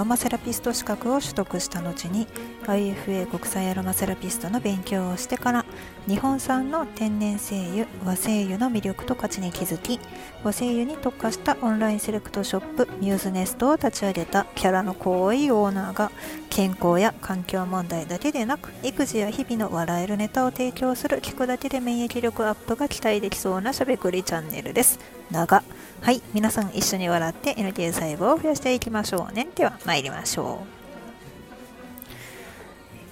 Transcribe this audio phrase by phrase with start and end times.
[0.00, 2.26] ロマセラピスト資格を取得した後に
[2.64, 5.66] IFA 国際アロマセラピストの勉強をしてから
[6.08, 10.00] 日本産の天然精油和精油の魅力と価値に気づき
[10.42, 16.10] 和精油に特化したオンラインセレクトショップミューズネストを立ち上げたキャラの濃いオーナーが
[16.48, 24.98] 健康や環境問題だけでなく育児や日々の笑えるネタを提供する聞くだけで免疫力アップが期待できそうなしゃべくりチャンネルです。
[25.30, 25.62] 長
[26.02, 29.48] はい皆さん一緒に笑って NK 細胞を増やしていきましょうね。
[29.54, 30.66] では参りましょう。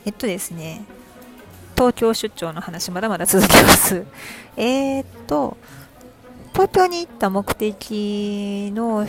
[0.07, 0.87] えっとですね
[1.77, 4.07] 東京出張の話まだまだ続きます。
[4.57, 5.59] えー、っと
[6.55, 9.07] 東京に行った目的の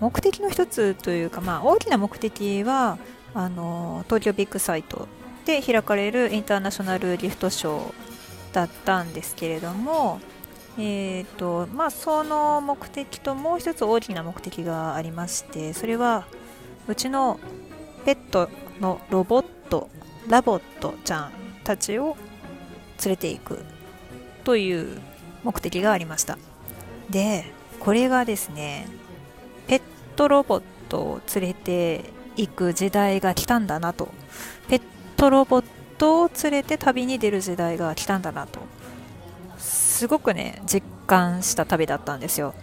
[0.00, 2.98] 目的の一つというか、まあ、大きな目的は
[3.34, 5.06] あの東京ビッグサイト
[5.44, 7.92] で開かれるインターナショナルギフトショー
[8.52, 10.18] だったんですけれども、
[10.78, 16.26] えーとまあ、その目的ともう一つ大きな目的がありましてそれは
[16.86, 17.40] うちの
[18.04, 19.88] ペットのロボット
[20.28, 21.32] ラボットちゃん
[21.64, 22.16] たちを
[23.04, 23.64] 連れていく
[24.44, 25.00] という
[25.44, 26.38] 目的がありました。
[27.10, 27.44] で
[27.80, 28.86] これがですね
[29.66, 29.82] ペッ
[30.16, 32.04] トロボットを連れて
[32.36, 34.08] 行く時代が来たんだなと。
[34.68, 34.82] ペッ
[35.16, 35.64] トロボッ
[35.98, 38.60] トを連れて旅に出る時代が来たんだなと。
[39.96, 42.54] すごくね実感した旅だったんですよ。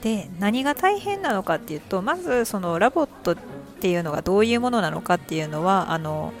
[0.00, 3.36] で何が大変なのかっていうとまずそのラボットっ
[3.80, 6.32] ていうのがどういうものなのかっていうのはあの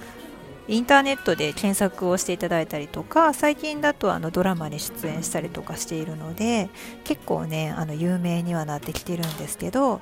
[0.68, 6.68] インターネットで検索をしていただいたりとか最近だとあのドラマに出演したりとかしているので
[7.02, 9.98] 結構ねあの有名にはなってきてるんですけど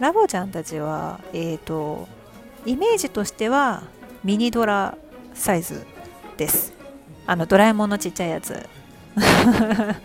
[0.00, 2.08] ラボちゃんたちはえっ、ー、と
[2.64, 3.82] イメージとしては
[4.24, 4.96] ミニドラ
[5.34, 5.84] サイズ
[6.38, 6.72] です。
[7.26, 8.66] あのドラえもんのちっちゃいやつ。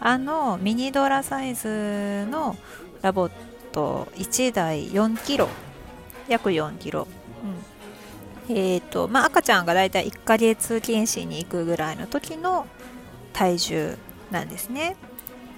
[0.00, 2.56] あのミニドラサイズの
[3.02, 5.48] LOVOT 1台4キロ。
[6.28, 7.06] 約4キロ、
[8.48, 12.66] うん、えっ、ー、とまあ赤ちゃんがだいたい1ヶ月検診に行くぐらいの時の
[13.32, 13.98] 体重
[14.30, 14.96] なんですね。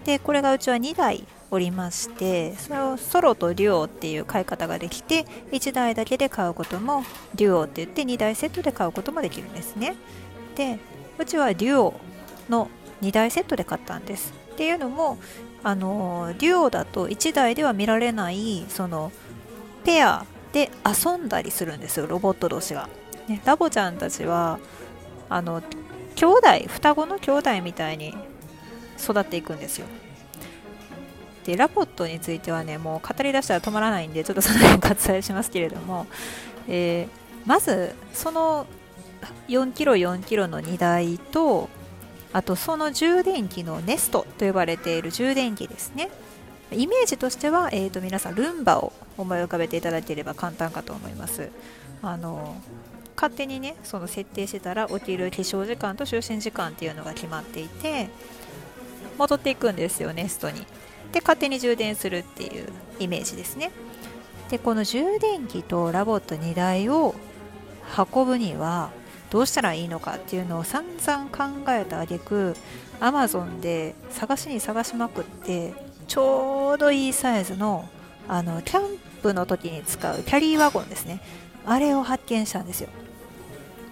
[0.04, 7.04] でこれがうちは2台おりましてそれをソロとデュオっていう買い方ができて1台だけで買うことも
[7.34, 9.96] デュオって言って2台セットで買うこともできるんですね。
[10.54, 10.78] で
[11.18, 11.94] うちはデュオ
[12.48, 12.70] の
[13.02, 14.32] 2台セットで買ったんです。
[14.52, 15.18] っていうのも
[15.62, 19.12] あのデュオだと1台では見られないその
[19.84, 22.88] ペアで遊んだりするんですよロボット同士が、
[23.28, 24.58] ね、ラボちゃんたちは
[25.28, 25.62] あの
[26.14, 28.14] 兄弟双子の兄弟みたいに
[29.00, 29.86] 育っていくんですよ。
[31.44, 36.06] でラボットについてはねもう語り出したら止まらないんでちょっとその辺割愛しますけれども、
[36.68, 37.08] えー、
[37.48, 38.66] まずその
[39.48, 41.70] 4キロ4キロの荷台と
[42.32, 46.10] あとその充電器のネストと呼ばれている充電器ですね。
[46.70, 51.50] イメージとしては、えーと、皆さんルンバを思い浮かべていただければ簡単かと思います。
[52.02, 52.56] あの
[53.16, 58.10] 勝手にねその設定してたら起きる起床時間と就寝時間っていうのが決まっていて
[59.18, 60.64] 戻っていくんですよネストに。
[61.10, 62.68] で勝手に充電するっていう
[63.00, 63.70] イメージですね。
[64.50, 67.14] でこの充電器とラボット2台を
[68.14, 68.90] 運ぶには
[69.30, 72.56] どうしたらいいのかっていうのを散々考えた挙句
[73.00, 75.74] Amazon で探しに探しまくって
[76.06, 77.88] ちょうどいいサイズの
[78.26, 81.20] あのキャンプの時に使うキャリーワゴンですね。
[81.64, 82.88] あれを発見したんですよ。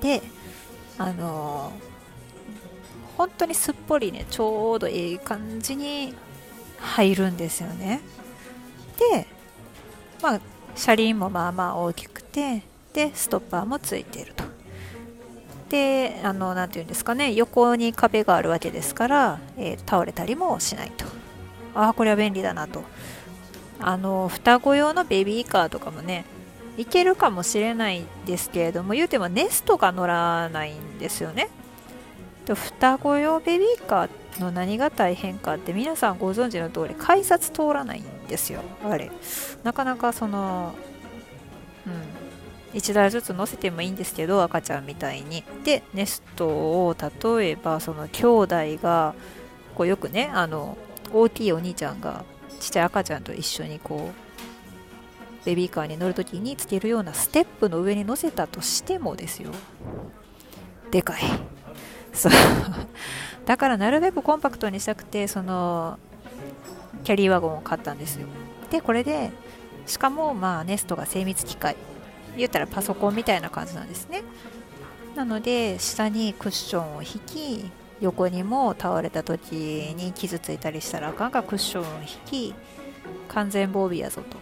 [0.00, 0.22] で
[0.98, 1.72] あの
[3.16, 6.14] 本当にすっぽりねちょうどいい感じに
[6.78, 8.00] 入るんですよね。
[9.12, 9.26] で
[10.22, 10.40] まあ
[10.74, 14.45] 車輪もまあまあ大きくてでストッパーもついていると。
[15.68, 21.04] であの何て言うんですかね横に壁があるわけですから、えー、倒れたりもしないと。
[21.74, 22.84] ああこれは便利だなと。
[23.78, 26.24] あの双子用のベビーカーとかもね
[26.78, 31.48] いけるかもしれないですけれども言うてもネストが乗らないんですよね。
[32.46, 39.10] 双子用ベビーカーの何が大変かって皆さんご存知の通り改札通らないんですよあれ。
[39.64, 40.74] なかなかその
[41.86, 42.15] うん。
[42.74, 45.44] 1台ずつ乗せてもいいんですけど赤ちゃんみたいに。
[45.64, 46.96] でネストを
[47.38, 49.14] 例えばその兄弟が
[49.74, 50.76] こうよくねあの
[51.12, 52.24] 大きいお兄ちゃんが
[52.60, 59.52] ちっちゃい赤ちゃんと一緒にこうベビーカーに乗るときにつけるようなステップの上に乗せたとしてもですよ。
[60.90, 61.20] でかい。
[62.12, 62.32] そう。
[63.46, 66.00] だからなるべくコンパクトにしたくてその
[67.04, 68.26] キャリーワゴンを買ったんですよ。
[68.70, 69.30] でこれで
[69.86, 71.76] しかもまあネストが精密機械。
[72.36, 74.22] 言ったらパソコンみたいな感じなんですね。
[75.14, 82.54] なので下にクッションを引き横にも倒れた時に傷ついたりしたらあかんがクッションを引き
[83.28, 84.36] 完全防備やぞと。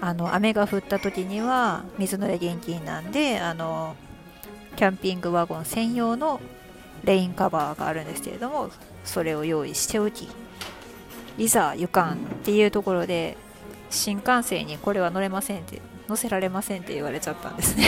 [0.00, 3.96] あの雨が降った時には水濡れ厳禁なんであの
[4.76, 6.40] キャンピングワゴン専用の
[7.04, 8.70] レインカバーがあるんですけれども
[9.04, 10.28] それを用意しておき
[11.38, 13.36] いざ行かんっていうところで
[13.90, 17.84] 新幹線にこれは乗れませんって乗せられませんって言われちゃったんですね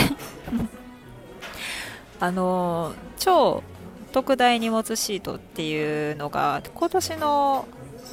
[2.19, 3.63] あの超
[4.11, 7.67] 特大荷物シートっていうのが今年の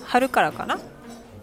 [0.04, 0.78] 春からかな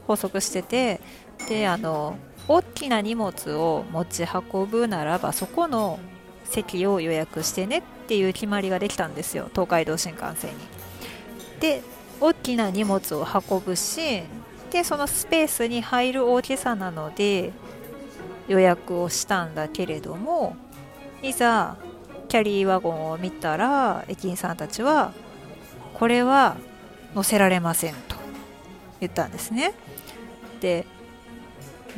[0.08, 1.02] 発足してて
[1.50, 2.18] であの
[2.48, 6.00] 大きな荷物を持ち運ぶならばそこの
[6.44, 10.58] 席を予約してねっていう決まりができたんですよ東海道新幹線に。
[11.60, 11.82] で
[12.20, 14.24] 大きな荷物を運ぶし
[14.72, 17.52] でそのスペースに入る大きさなので
[18.48, 20.56] 予約をしたんだけれども
[21.22, 21.78] いざ
[22.28, 25.14] キャリーワゴンを見たら駅員さんたちは
[25.94, 26.56] これは
[27.16, 28.16] 乗せられませんと
[29.00, 29.74] 言ったんですね
[30.60, 30.86] で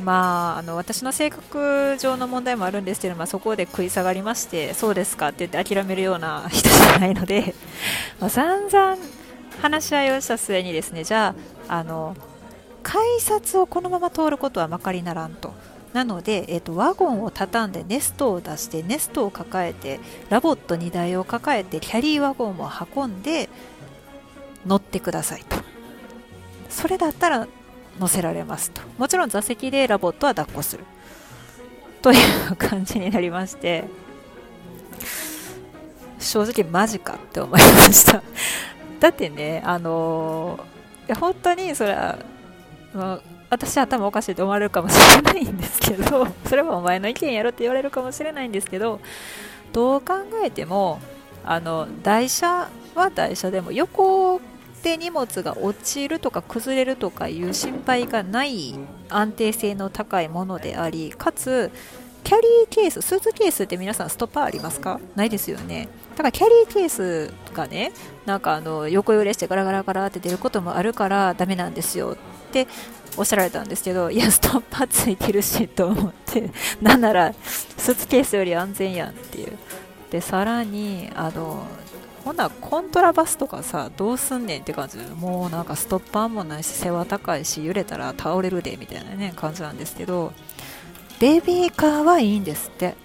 [0.04, 7.56] まあ、あの私の性格上の問題もあるんですけど、まあ、そこで食い下がりましてそうですかって言って諦めるような 人じゃないので、
[8.20, 8.98] まあ、散々
[9.62, 11.34] 話し合いをした末にですねじゃ
[11.70, 12.16] ああの
[12.84, 15.54] 改札をこのまま通ることはまかりならんと。
[15.96, 23.48] なので、えーと、ワゴンを畳んでネストを出してネストを抱えて LOVOT 2台を抱えてキャリーワゴンを運んで
[24.66, 25.56] 乗ってくださいと。
[26.70, 27.48] それだったら
[27.98, 28.82] 乗せられますと。
[28.98, 30.84] もちろん座席で LOVOT は抱っこする。
[32.02, 32.18] とい
[32.52, 33.86] う感じになりまして。
[36.20, 38.22] 正直マジかって思いました。
[39.00, 42.18] だってねあのー、いや本当にそれは、
[42.96, 43.20] まあ、
[43.50, 49.00] 私頭おかしいと思われるかもしれないんですけど それはお前の意見やろって言われるかもしれないんですけど
[49.74, 50.14] どう考
[50.44, 51.00] えても
[51.44, 54.40] あの台車は台車でも横
[54.82, 58.76] で荷物が落ちるとか崩れるとかいう心配がない
[59.10, 61.72] 安定性の高いものでありかつ
[62.24, 65.00] キャリーケーススーツケースって皆さんストッパーありますか？
[65.16, 65.90] ないですよね。
[66.12, 67.92] だからキャリーケースがね
[68.26, 72.18] なんかあの横揺れしてガラガラガラって出ることもあるからダメなんですよ。
[72.64, 72.68] って
[73.18, 76.50] おっしゃられたんですけどいやストッパーついてるしと思って
[76.82, 79.58] なんならスーツケースより安全やんっていう。
[80.12, 81.66] でさらにあの
[82.24, 90.32] ほんなコントラバスとかさどうすんねんって感じでもうなんかストッパーもないし背は高いし揺れたら倒れるでみたいなね感じなんですけど
[91.20, 92.96] ベビーカーはいいんですって。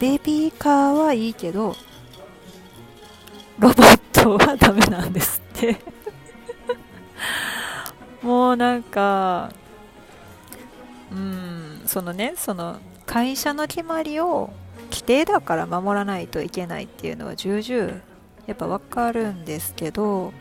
[0.00, 1.76] ベビーカーはいいけど
[3.58, 5.99] ロボットはダメなんですって。
[8.22, 9.52] もうなんか
[11.10, 14.50] うんそのねその会社の決まりを
[14.90, 18.00] 規定だから守らないといけないっていうのは重々
[18.46, 20.32] やっぱ分かるんですけど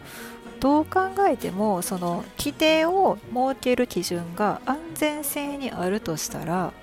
[0.60, 6.74] どう考えてもその規定を設ける基準が安全性にあるとしたら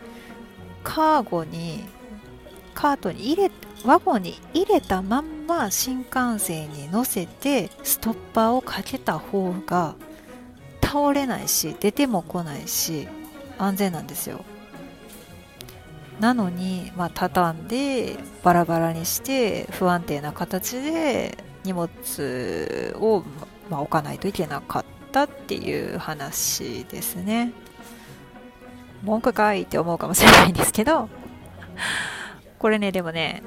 [0.82, 1.84] カーゴに
[2.74, 3.50] カートに入れ
[3.84, 9.94] ワゴンに入れたまんま新幹線に乗せてストッパーをかけた方が
[10.96, 13.06] 倒れないし出ても来ないし
[13.58, 14.44] 安全なんですよ。
[16.20, 23.22] なのに、まあ、畳んでバラバラにして不安定な形で荷物を、
[23.68, 27.52] まあ、置かないといけなかったっていう話ですね。
[29.02, 31.10] 文句かいって思うかもしれないんですけど
[32.58, 33.42] これねでもね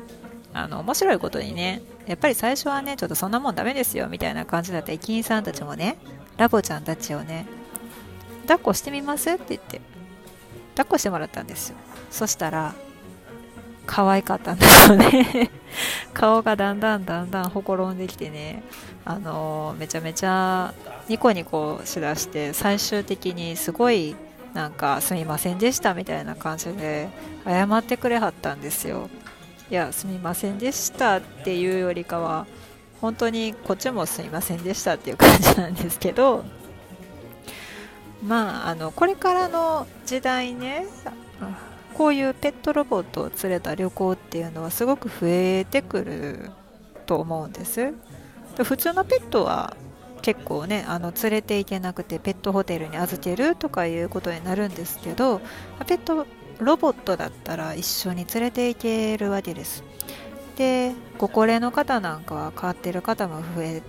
[0.54, 5.98] あの面白いことにねやっぱり最初はねちょっとそんなもんダメですよみたいな感じだった駅員さんたちもね
[6.40, 7.46] ラボちゃんたちをね
[8.44, 9.30] 抱っこしてみます？
[9.30, 9.82] って言って
[10.76, 11.76] 抱っこしてもらったんですよ。
[12.10, 12.74] そしたら
[13.86, 15.52] 可愛かったんですよね。
[16.14, 18.64] 顔がだんだんだんだんほころんできてね
[19.06, 20.74] あのめちゃめちゃ
[21.08, 24.16] ニコニコしだして最終的にすごい
[24.54, 27.10] なんかすみませんでしたみたいな感じで
[27.46, 29.10] 謝ってくれはったんですよ。
[29.70, 32.48] いやすみませんでしたっていうよりかは
[33.02, 36.44] 本当にこっちもすみませんでしたっていう感じなんですけど
[38.24, 40.86] まああのこれからの時代ね
[41.94, 46.52] こういうペットロボットを連れた旅行っていうのはすごく増えてくる
[47.06, 47.94] と思うんです。
[48.64, 49.76] 普通のペットは
[50.22, 55.40] 結構ねあの連れていけなくてペットホテルに預けるとかいうことになるんですけど
[55.88, 56.26] ペット
[56.60, 59.84] ロボットだったら一緒に連れていけるわけです。
[60.60, 63.82] でご高齢の方なんかは飼ってる方も増え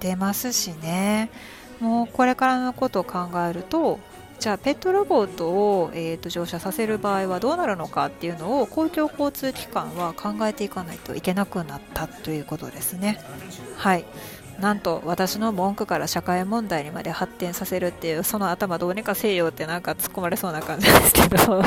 [0.00, 1.30] てますしね。
[1.80, 4.00] もうこれからのことを考えると
[4.40, 13.20] じゃあペットロボットを、えーと、乗車させる場合はどうなるのかっていうのを公共交通機関は考えていかないといけなくなったということですね。
[13.76, 14.06] はい。
[14.58, 21.62] なんと私の文句から社会問題にまで発展させるっていうその頭どうにかせよってなんか突っ込まれそうな感じですけど。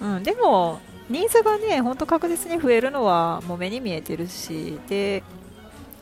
[0.00, 0.80] うん、でも
[1.12, 5.22] ニーズがねほんと確実に増えるのはもう目に見えてるしで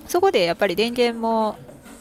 [0.07, 1.59] そこでやっぱり電源も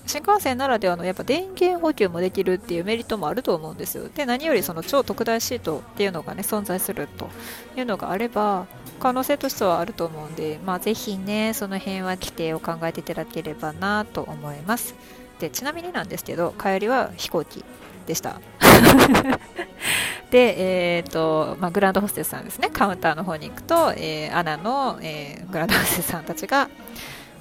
[0.09, 4.09] 新幹線ならではのやっぱ電源補給もできるっていうメリットもあると思うんですよ。
[4.09, 7.29] で、何よりその超特大シートっていうのがね、存在すると
[7.77, 8.65] いうのがあれば、
[8.99, 14.95] 可能性としてはあると思うんで、まあ、ぜひね、その辺は規定を考えていただければなと思います。
[15.39, 17.63] で、ちなみになんですけど、帰りは飛行機
[18.07, 18.41] でした。
[20.31, 26.69] で、えーとまあ、グランドホステスさんですね、カウンターの方に行くと、えー、アナの、えー、グランドホステスさんたちが、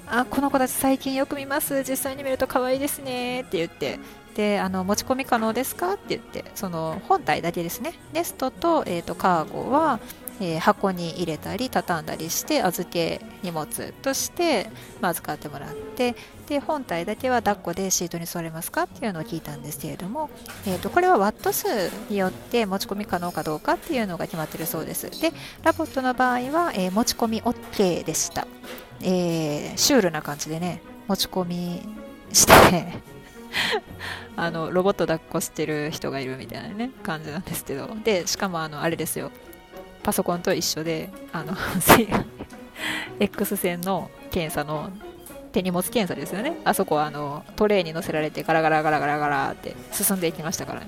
[0.07, 1.83] あこの子たち最近よく見ます。
[1.83, 3.99] 実際に見ると可愛いですねって言って
[4.35, 5.93] であの持ち込み可能ですか？
[5.93, 7.93] って言ってその本体だけですね。
[8.11, 9.99] ネストと,、えーと、カーゴは、
[10.41, 14.69] えー、箱に入れたり畳んだりして預け荷物として、
[15.01, 16.15] まあ、預かってもらって
[16.47, 20.29] で本体だけは抱っこでシートに座れますかっていうのを聞いたんですけれども、
[20.65, 21.67] えーと、これはワット数
[22.09, 25.09] によって持ち込み可能かどうかっていうのが決まってるそうです。
[25.21, 25.31] で
[25.63, 28.47] ラボットの場合は、えー、持ち込み OK でした。
[29.01, 31.81] えー、シュールな感じでね、持ち込み
[32.33, 32.53] して
[34.35, 39.31] あの、ロボット抱っこしてる人がいるみたいなね、感じなんですけど、で、しかもあの、あれですよ、
[40.09, 41.55] パソコンと一緒で、あの、
[43.19, 44.89] X 線の検査の
[45.51, 46.57] 手荷物検査ですよね。
[46.63, 50.87] あそこはあのトレーに乗せられてガラガラガラガラガラって進んでいきましたからね。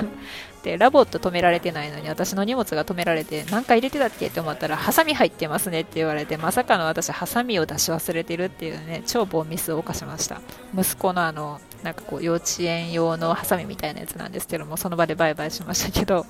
[0.64, 10.40] で、 LOVOT 止められてないのに私の荷物が止められて何か入れてたっけって思ったらハサミ入ってますねって言われてまさかの私ハサミを出し忘れてるっていうね超凡ミスを犯しました。
[10.74, 16.26] 息子のあのなんかこう幼稚園用のハサミみたいなやつなんですけどもその場でバイバイしましたけど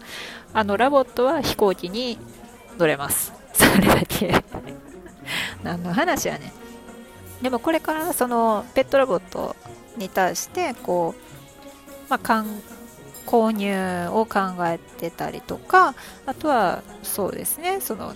[0.52, 2.18] あのラボットは飛行機に
[2.78, 3.32] 乗れます。
[3.52, 4.42] それだけ
[5.62, 6.52] 何の話やね
[7.42, 9.56] でもこれからそのペットロボット
[9.97, 12.44] に対してこう、まあ、
[13.26, 15.94] 購入を考えてたりとか
[16.25, 18.14] あとはそうですねその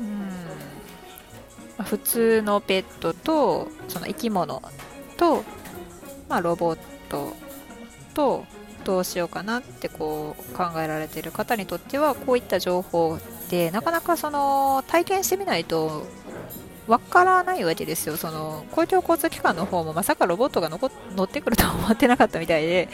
[0.00, 4.62] うん普通のペットとその生き物
[5.16, 5.44] と、
[6.34, 7.32] まあ、ロボット
[8.12, 8.44] と
[8.82, 16.08] どうしようかなってこう考えられている方にとってはこういった情報ってなかなかその体験してみないと
[16.88, 18.16] わからないわけですよ。
[18.16, 21.53] その公共交通機関の方もまさかロボットが乗ってくる
[21.84, 22.88] とは思ってなかったみたいで、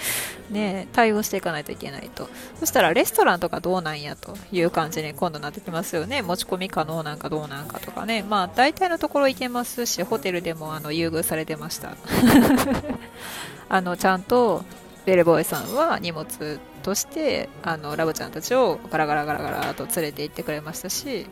[0.51, 2.29] ね、対応していかないといけないと。
[2.59, 6.23] そしたらレストランとかどうなんやという感じに今度なってきますよね。
[6.23, 8.23] 持ち込み可能なんかどうなんかとかね。
[8.23, 11.97] まあ大体のところ行けますし、ホテルでもあの優遇されてました。
[13.69, 14.65] あのちゃんと
[15.07, 21.27] ベルボーイさんは荷物としてあのラブちゃんたちをガラガラガラガラと連れて行ってくれましたし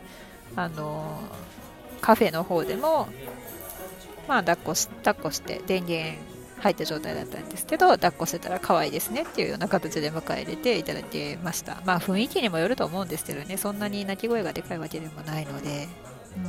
[0.55, 1.19] あの
[2.01, 3.07] カフェの方でも、
[4.27, 6.17] まあ、抱っこし抱っこして電源
[6.59, 11.81] 入った状態だったんですけど抱っこしてたら可愛いですねっていうような形で迎え入れていただきました。
[11.85, 15.87] まあ雰囲気にもよると思うんですけどねそんなに鳴き声がでかいわけでもないので、
[16.37, 16.43] うん、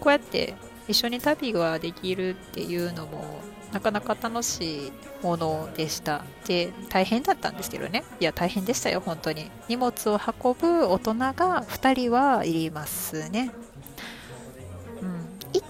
[0.00, 0.54] こうやって
[0.88, 3.40] 一緒に旅ができるっていうのも
[3.72, 6.24] なかなか楽しいものでした。
[6.46, 8.04] で大変だったんですけどね。
[8.20, 9.50] いや大変でしたよ本当に。
[9.68, 13.50] 荷物を運ぶ大人が2人はいりますね。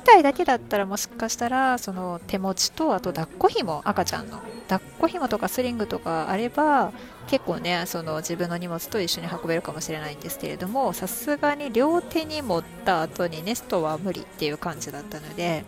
[0.07, 4.41] 体だけだったらもしかしたらその手持ちとあと抱っこ紐赤ちゃんの。
[4.69, 6.93] 抱っこ紐とかスリングとかあれば
[7.29, 15.65] 結構ねその自分の荷物と一緒に運べるかもしれないんですけれどもさすがに両手に持った後にネストは無理っていう感じだったので、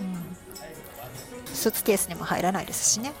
[0.00, 3.12] うん、スーツケースにも入らないですしね。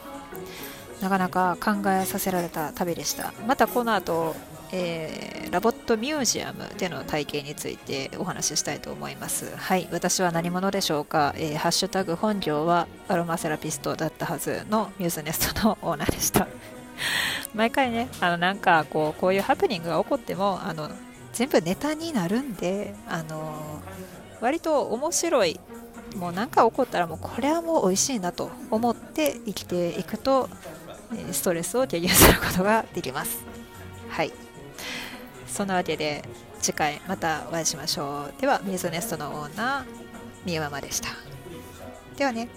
[1.00, 3.32] なかなか考えさせられた旅でした。
[3.46, 4.34] またこの後
[4.72, 9.54] えー、 LOVOT ミュージアムでの体験についてお話ししたいと思います。
[9.56, 16.46] はい、私は何者でしょうか、えー、ハッシュタグ本業はアロマセラピストだったはずのミューズネストのオーナーでした。
[17.54, 20.90] 毎回ね、あのなんかこうこういうハプニングが起こってもあの
[21.32, 23.80] 全部ネタになるんで、あの
[24.40, 25.58] 割と面白い
[26.16, 30.48] もう何か起こったらもうこれはもう美味しいなと思って生きていくと
[31.32, 33.44] ストレスを軽減することができます。
[34.08, 34.47] はい。
[35.58, 36.22] そんなわけで
[36.60, 38.40] 次回またお会いしましょう。
[38.40, 39.84] ではミーズネストのオーナー
[40.46, 41.08] みゆママでした。
[42.16, 42.48] ではね。